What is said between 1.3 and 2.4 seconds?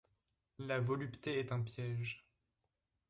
est un piège.